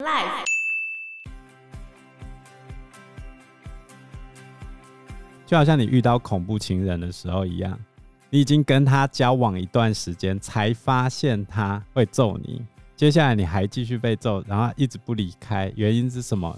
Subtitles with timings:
[0.00, 0.44] Life，
[5.44, 7.76] 就好像你遇到恐怖情人的时候一样，
[8.30, 12.64] 你已经跟他交往一段时间，才发现他会揍你。
[12.94, 16.56] 接下来你还继续被揍，然后一直不离开，原因是什么？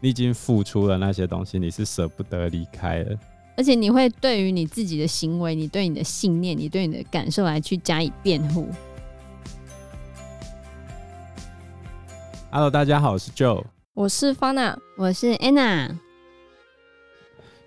[0.00, 3.16] 你已经付出了那些东西，你是舍不得离开了。
[3.56, 8.68] 而且你会对于你自己的行为、你对你的信念、你对你的感受来去加以辩护。
[12.56, 13.64] Hello，大家好，我是 Joe，
[13.94, 15.98] 我是 Fana，我是 Anna。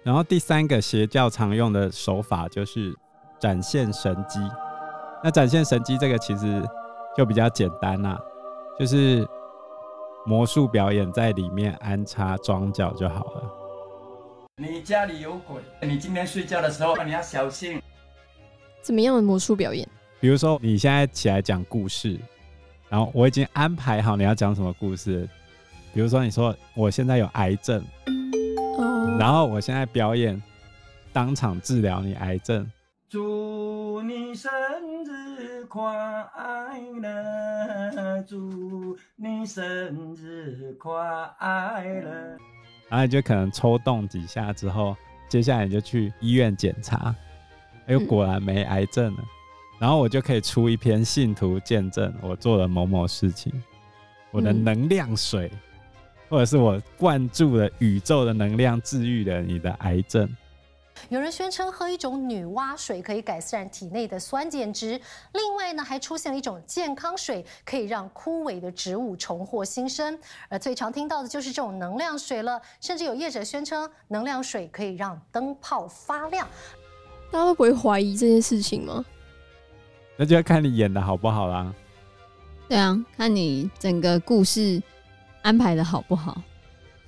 [0.01, 2.95] 然后第三个邪教常用的手法就是
[3.37, 4.39] 展现神机。
[5.21, 6.65] 那展现神机这个其实
[7.17, 8.17] 就比较简单啦，
[8.79, 9.27] 就是
[10.25, 13.43] 魔术表演在里面安插装脚就好了。
[14.55, 15.61] 你家里有鬼！
[15.81, 17.81] 你今天睡觉的时候你要小心。
[18.81, 19.85] 怎么样的魔术表演？
[20.21, 22.17] 比如说，你现在起来讲故事，
[22.89, 25.27] 然后我已经安排好你要讲什么故事。
[25.93, 27.83] 比如说，你说我现在有癌症，
[28.77, 30.39] 哦，然后我现在表演
[31.11, 32.69] 当场治疗你癌症。
[33.09, 34.51] 祝你生
[35.05, 35.81] 日快
[37.01, 38.21] 乐！
[38.27, 42.37] 祝你生日快乐！
[42.89, 44.95] 然后你就可能抽动几下之后，
[45.29, 47.15] 接下来你就去医院检查，
[47.87, 49.19] 哎呦，果然没癌症了。
[49.21, 49.36] 嗯。
[49.79, 53.53] 然后我就可以出一篇信徒见证我做了某某事情，
[54.31, 55.59] 我的能量水，嗯，
[56.29, 60.27] 或者是我灌注了宇宙的能量，治愈了你的癌症。
[61.09, 64.99] 有人宣称喝一种女娲水可以改善体内的酸碱值，
[65.33, 70.17] 另外呢，还出现了一种健康水，可以让枯萎的植物重获新生。
[70.49, 76.47] 而最常听到的就是这种能量水了，甚至有业者宣称能量水可以让灯泡发亮。
[77.29, 79.05] 大家都不会怀疑这件事情吗？
[80.17, 81.73] 那就要看你演的好不好啦。
[82.67, 84.81] 对啊，看你整个故事
[85.43, 86.41] 安排的好不好。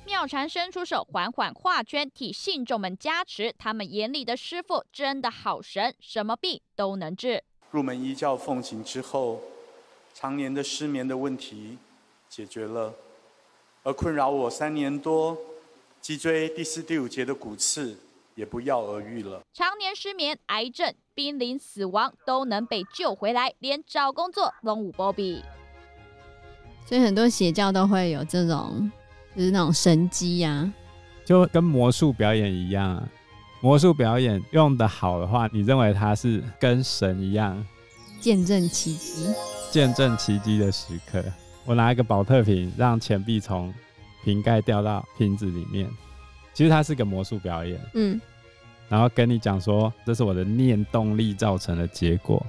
[0.06, 3.54] 妙禅伸出手，缓缓画圈，替信众们加持。
[3.58, 7.44] 他们眼里的师傅真的好神，什么病都能治。
[7.72, 9.42] 入门依教奉行之后，
[10.14, 11.78] 常年的失眠的问题
[12.28, 12.94] 解决了，
[13.84, 15.38] 而困扰我三年多
[16.02, 17.98] 脊椎第四、第五节的骨刺
[18.40, 19.42] 也不药而愈了。
[19.54, 25.44] 常年失眠、癌症、濒临死亡都能被救回来，连找工作都无波比。
[26.86, 28.90] 所以很多邪教都会有这种。
[29.36, 30.74] 就是那种神机呀、啊，
[31.24, 33.08] 就跟魔术表演一样啊。
[33.62, 37.66] 魔术表演用的好的话，你认为它是跟神一样，
[38.20, 39.28] 见证奇迹，
[39.72, 41.24] 见证奇迹的时刻。
[41.66, 43.74] 我拿一个宝特瓶，让钱币从
[44.26, 45.90] 瓶盖掉到瓶子里面，
[46.60, 47.80] 其实它是个魔术表演。
[47.94, 48.20] 嗯，
[48.90, 52.46] 然后跟你讲说，这是我的念动力造成的结果。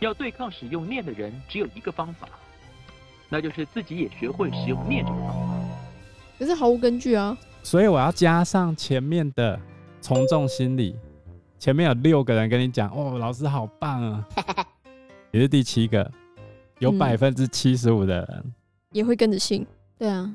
[0.00, 2.28] 要对抗使用念的人，只有一个方法，
[3.30, 5.66] 那就是自己也学会使用念这个方法。
[6.38, 7.34] 可是毫无根据啊！
[7.62, 9.58] 所以我要加上前面的
[10.02, 10.94] 从众心理。
[11.58, 14.28] 前面有六个人跟你讲，哦，老师好棒啊！
[15.32, 16.12] 也是第七个，
[16.78, 18.52] 有百分之七十五的人、嗯、
[18.92, 19.66] 也会跟着信。
[19.96, 20.30] 对啊，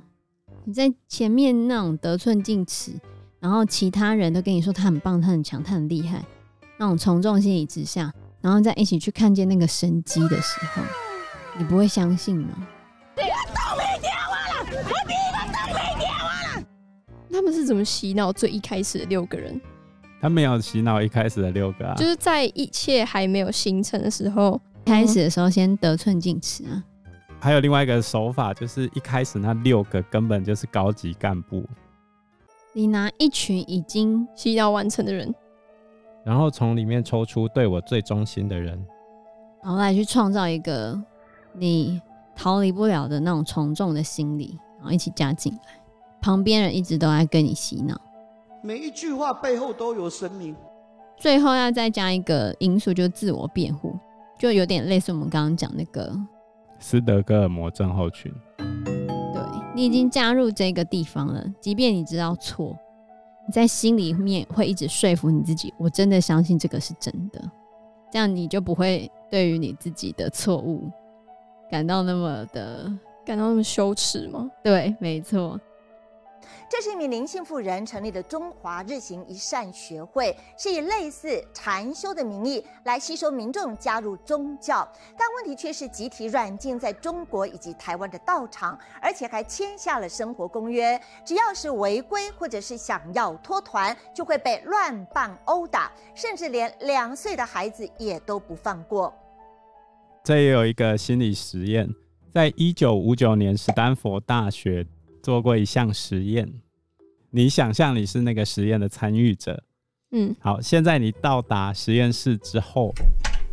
[0.66, 2.92] 你在前面那种得寸进尺，
[3.40, 6.24] 然后其他人都跟你说他很棒，他很强，他很厉害，
[6.78, 10.81] 那种从众心理之下，然后再一起去看见那个神机的时候，
[11.58, 12.50] 你不会相信吗？
[17.31, 19.59] 他们是怎么洗脑最一开始的六个人？
[20.22, 26.84] 他没有洗脑一开始的六个啊，就是在一切还没有形成的时候，开始的时候先得寸进尺啊。
[27.42, 31.64] 还有另外一个手法，就是一开始那六个根本就是高级干部，
[32.74, 35.34] 你拿一群已经需要完成的人，
[36.26, 38.78] 然后从里面抽出对我最忠心的人，
[39.64, 41.02] 然后来去创造一个
[41.54, 42.02] 你
[42.36, 45.60] 逃离不了的那种从众的心理，然后一起加进来。
[46.22, 48.00] 旁边人一直都在跟你洗脑，
[48.62, 50.54] 每一句话背后都有神明。
[51.16, 53.98] 最后要再加一个因素，就是自我辩护，
[54.38, 56.14] 就有点类似我们刚刚讲那个
[56.79, 58.34] 斯德哥尔摩症候群。
[58.57, 59.41] 对，
[59.75, 62.76] 你已经加入这个地方了，即便你知道错，
[63.46, 67.41] 你在心里面会一直说服你自己，我真的相信这个是真的，
[68.11, 70.90] 这样你就不会对于你自己的错误
[71.70, 72.91] 感到那么的
[73.25, 74.49] 感到那么羞耻吗？
[74.64, 75.59] 对，没错。
[76.69, 84.87] 这是一名林姓妇人成立的中华日行一善学会，是以类似禅修的名义来吸收民众加入宗教，
[85.17, 99.13] 但问题却是集体软禁在中国以及台湾的道场，而且还签下了生活公约，只要是违规或者是想要脱团，就会被乱棒殴打，甚至连两岁的孩子也都不放过。
[100.23, 101.90] 这也有一个心理实验，
[102.34, 104.85] 在一九五九年，史丹佛大学
[105.29, 106.52] 做过一项实验。
[107.29, 109.64] 你想象你是那个实验的参与者。
[110.09, 112.91] 嗯，好，现在你到达实验室之后，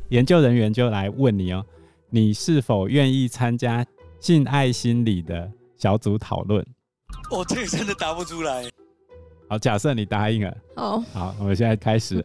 [0.08, 1.62] 研究人员就来问你哦，
[2.08, 3.84] 你是否愿意参加
[4.18, 6.66] 性爱心理的小组讨论？
[7.30, 8.64] 哦、这个真的答不出来。
[9.46, 10.56] 好，假设你答应了。
[10.76, 12.24] 哦，好，我们现在开始。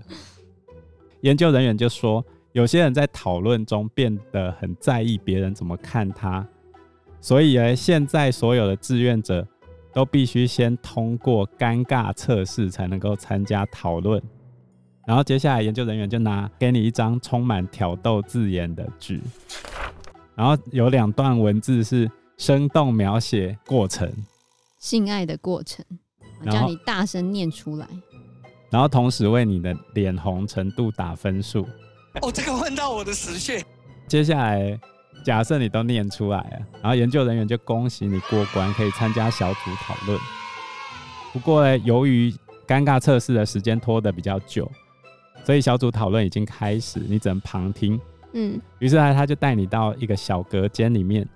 [1.23, 6.47] 研究人员就说，有些人在讨论中变得很在意别人怎么看他，
[7.21, 9.47] 所以呢，现在所有的志愿者。
[9.93, 14.23] 都必须先通过尴尬测试才能够参加讨论，
[15.05, 19.19] 然后接下来研究人员就拿给你一张充满挑逗字眼的纸，
[20.33, 24.09] 然后有两段文字是生动描写过程，
[24.79, 25.83] 性爱的过程，
[26.49, 27.85] 叫你大声念出来，
[28.69, 31.67] 然后同时为你的脸红程度打分数。
[32.21, 33.61] 哦，这个问到我的死穴。
[34.07, 34.79] 接下来。
[35.23, 40.19] 假设你都念出来了，然后研究人员就恭喜你过关，可以参加小组讨论。
[41.31, 42.33] 不过呢，由于
[42.67, 44.69] 尴尬测试的时间拖得比较久，
[45.43, 47.99] 所以小组讨论已经开始，你只能旁听。
[48.33, 51.27] 嗯，于是呢，他就带你到一个小隔间里面。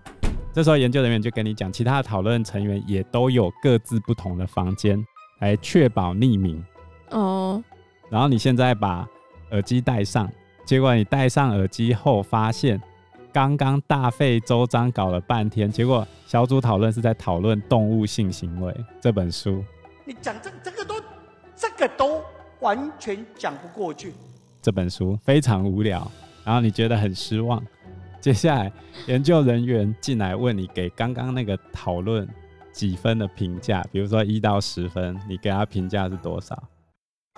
[0.52, 5.06] 这时候研究人员就跟你讲，其他的讨论成员也都有各自不同的房间，
[5.40, 6.64] 来确保匿名。
[7.12, 7.64] 哦。
[8.10, 9.08] 然后你现在把
[9.52, 10.28] 耳机戴上，
[10.66, 12.82] 结果你戴上耳机后发现。
[13.36, 18.72] 刚刚大费周章搞了半天，结果小组讨论是在讨论《动物性行为》
[19.02, 19.62] 这本书。
[20.06, 20.96] 你讲这这个都
[21.54, 22.24] 这个都
[22.62, 24.14] 完全讲不过去。
[24.62, 26.10] 这本书非常无聊，
[26.46, 27.62] 然后你觉得很失望。
[28.22, 28.72] 接下来
[29.06, 32.26] 研究人员进来问你给刚刚那个讨论
[32.72, 36.58] 几分的评价，比如说一到十分，你给他评价是多少？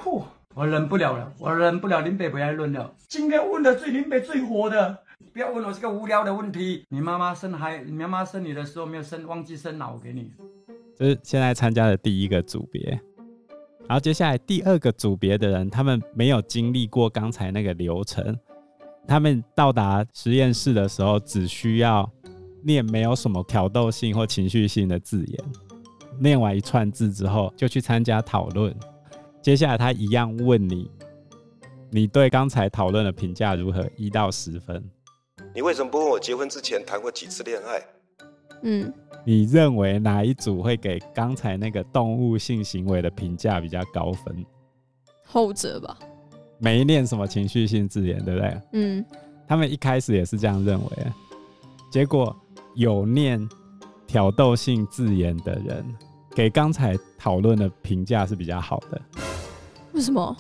[0.03, 0.23] 呼，
[0.53, 2.93] 我忍不了了，我忍不了林北不爱论了。
[3.07, 4.99] 今天问的最林北最火的。
[5.37, 6.83] 不要问我这个无聊的问题。
[6.89, 10.31] 你妈妈生孩，你妈妈生你的时候没有生，忘记生脑给你。
[10.95, 12.99] 这是现在参加的第一个组别，
[13.87, 18.35] 然后接下来第二个组别的人，他们没有经历过刚才那个流程，
[19.07, 22.11] 他们到达实验室的时候，只需要
[22.63, 25.39] 念没有什么挑逗性或情绪性的字眼，
[26.19, 28.75] 念完一串字之后，就去参加讨论。
[29.39, 30.89] 接下来他一样问你，
[31.91, 33.87] 你对刚才讨论的评价如何？
[33.95, 34.83] 一到十分。
[35.53, 37.81] 你为什么不问我结婚之前谈过几次恋爱？
[38.63, 38.91] 嗯，
[39.25, 44.45] 你认为哪一组会给刚才那个动物性行为的评价比较高分？
[45.23, 45.97] 后者吧。
[46.59, 48.61] 没念什么情绪性字眼，对不对？
[48.73, 49.05] 嗯，
[49.47, 50.89] 他们一开始也是这样认为，
[51.91, 52.35] 结果
[52.75, 53.47] 有念
[54.07, 55.85] 挑逗性字眼的人，
[56.35, 59.01] 给刚才讨论的评价是比较好的。
[59.93, 60.35] 为什么？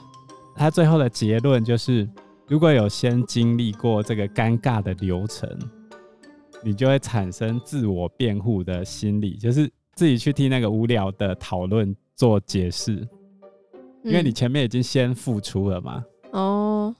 [0.55, 2.07] 他最后的结论就是。
[2.47, 5.49] 如果有先经历过这个尴尬的流程，
[6.63, 13.05] 你就会产生自我辩护的心理，就是自己去替那个无聊的讨论做解释，
[14.01, 16.05] 因为你前面已经先付出了嘛。
[16.31, 16.95] 哦，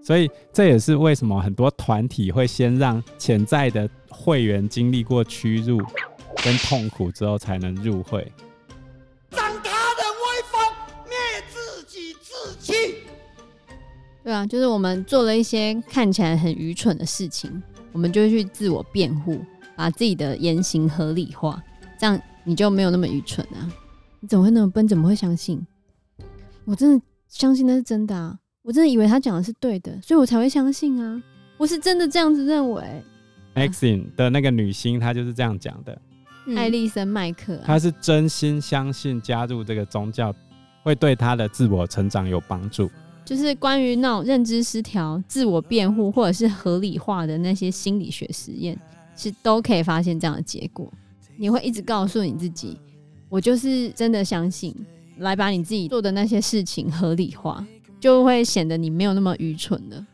[0.00, 5.78] 所以这也是为什么很多团体会先让潜在的会员经历过屈辱
[6.44, 8.30] 跟痛苦之后才能入会。
[14.24, 17.62] 对啊，就是我们做了一些看起来很愚蠢的事情，
[17.92, 19.38] 我们就会去自我辩护，
[19.76, 21.62] 把自己的言行合理化，
[21.98, 23.70] 这样你就没有那么愚蠢啊！
[24.20, 24.88] 你怎么会那么笨？
[24.88, 25.64] 怎么会相信？
[26.64, 28.38] 我真的相信那是真的啊！
[28.62, 31.22] 我真的以为他讲的是对的，所以我才会相信啊！
[31.58, 32.82] 我是真的这样子认为。
[33.54, 36.00] Maxine 的那个女星，她就是这样讲的。
[36.56, 40.34] 艾丽森麦克，她是真心相信加入这个宗教
[40.82, 42.90] 会对她的自我成长有帮助。
[43.24, 48.78] 就是关于那种认知失调、自我辩护或者是合理化的那些心理学实验，
[49.16, 50.92] 是都可以发现这样的结果。
[51.36, 52.78] 你会一直告诉你自己，
[53.28, 54.74] 我就是真的相信，
[55.18, 57.66] 来把你自己做的那些事情合理化，
[57.98, 60.06] 就会显得你没有那么愚蠢了。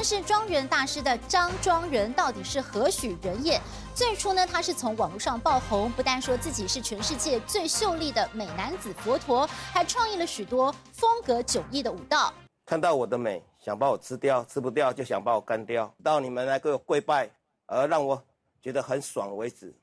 [0.00, 3.60] 但是庄园大师的张庄人到底是何许人也？
[3.94, 12.32] 最初呢，他是从网络上爆红，不但说自己是全世界最秀丽的美男子佛陀，还创意了许多风格迥异的舞蹈。
[12.64, 17.28] 看到我的美，想把我吃掉，吃不掉就想把我干掉，到你们来给我跪拜，
[17.66, 18.24] 而让我
[18.62, 19.76] 觉得很爽为止。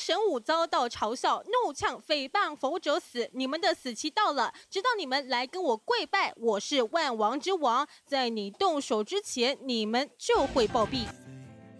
[0.00, 11.00] 神武遭到嘲笑、怒呛、诽谤佛者死，你们的死期到了，直到你们来跟我跪拜，我是万王之王，在你动手之前，你们就会暴毙。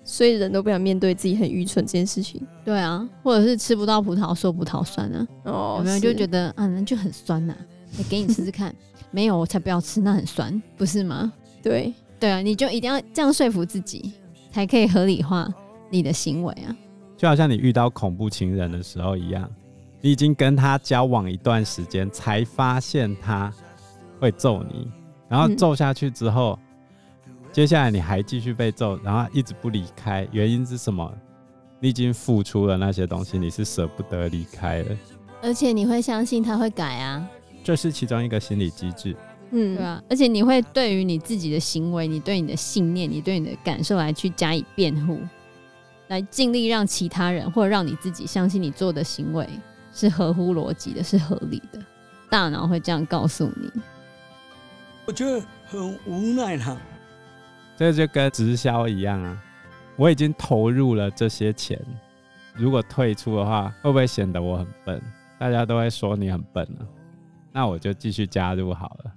[0.04, 7.60] 所以人都不想面对自己很愚蠢这件事情，对啊，或者是吃不到葡萄说葡萄酸啊，哦，有没有就觉得啊，那就很酸呐、啊，
[7.98, 8.74] 欸，给你吃吃看，
[9.10, 11.32] 没有我才不要吃，那很酸，不是吗？
[11.62, 14.12] 对，对啊，你就一定要这样说服自己。
[14.50, 15.46] 才可以合理化
[15.90, 16.74] 你的行为啊。
[17.18, 19.50] 就好像你遇到恐怖情人的时候一样，
[20.00, 23.52] 你已经跟他交往一段时间，才发现他
[24.20, 24.88] 会揍你，
[25.28, 26.56] 然后揍下去之后，
[27.26, 31.12] 嗯、接下来你还继续被揍，然后一直不离开，原因是什么？
[31.80, 34.96] 你已经付出了那些东西，你是舍不得离开的，
[35.42, 37.28] 而且你会相信他会改啊，
[37.64, 39.16] 这是其中一个心理机制，
[39.50, 45.18] 嗯，对啊，而且你会对于你自己的行为，你对你的信念，你对你的感受来去加以辩护，
[46.08, 49.48] 来尽力让其他人或者让你自己相信你做的行为
[49.92, 51.80] 是合乎逻辑的，是合理的，
[52.28, 53.70] 大脑会这样告诉你。
[55.06, 56.76] 我觉得很无奈哈，
[57.76, 59.42] 这就跟直销一样啊。
[59.96, 61.80] 我已经投入了这些钱，
[62.54, 65.02] 如果退出的话，会不会显得我很笨？
[65.38, 66.86] 大家都会说你很笨啊，
[67.52, 69.12] 那我就继续加入好了。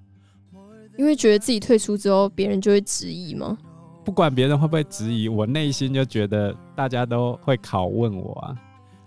[0.97, 3.57] 因为觉得自己退出之后，别人就会质疑吗？
[4.03, 8.55] 不管别人会不会质疑，我内心就觉得大家都会拷问我啊。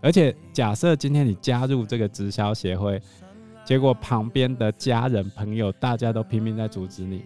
[0.00, 3.00] 而且假设今天你加入这个直销协会，
[3.64, 7.24] 结果旁边的家人朋友大家都拼命在阻止你。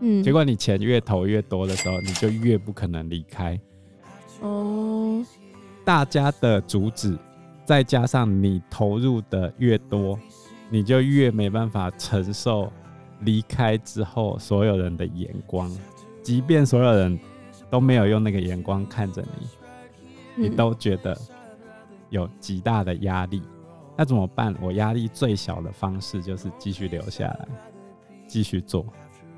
[0.00, 3.58] 嗯，结果你钱越投越多的时候，你就越不可能离开。
[4.40, 5.24] 哦，
[5.84, 7.18] 大家的阻止，
[7.64, 10.16] 再加上你投入的越多，
[10.70, 12.72] 你就越没办法承受
[13.22, 15.68] 离开之后所有人的眼光。
[16.28, 17.18] 即便所有人
[17.70, 19.24] 都没有用那个眼光看着
[20.36, 21.18] 你，你都觉得
[22.10, 23.42] 有极大的压力。
[23.96, 24.54] 那怎么办？
[24.60, 27.48] 我压力最小的方式就是继续留下来，
[28.26, 28.84] 继续做。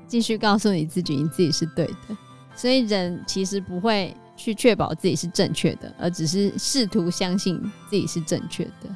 [0.05, 2.17] 继续告诉你自己，你自己是对的。
[2.57, 7.57] 所以人其实不会去确保自己是正确的，而只是试图相信
[7.89, 8.93] 自己是正确的。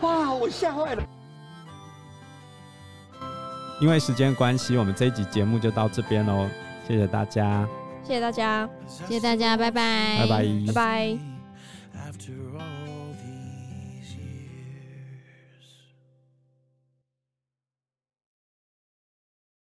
[0.00, 1.08] 哇，我吓坏了！
[3.80, 6.48] 因为时间关系，我们这一集节目就到这边喽。
[6.86, 7.66] 谢谢大家，
[8.02, 11.29] 谢谢大家，谢谢大家，拜拜，拜拜，拜拜。